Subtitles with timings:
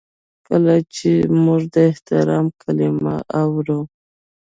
[0.03, 1.11] هر کله چې
[1.43, 3.79] موږ د احترام کلمه اورو.